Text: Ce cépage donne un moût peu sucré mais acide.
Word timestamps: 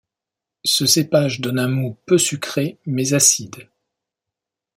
Ce 0.65 0.87
cépage 0.87 1.41
donne 1.41 1.59
un 1.59 1.67
moût 1.67 1.95
peu 2.07 2.17
sucré 2.17 2.79
mais 2.87 3.13
acide. 3.13 3.69